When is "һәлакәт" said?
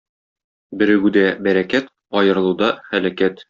2.93-3.39